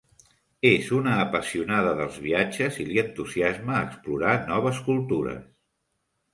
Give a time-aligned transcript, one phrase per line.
[0.69, 5.49] És una apassionada dels viatges i li entusiasma explorar noves cultures.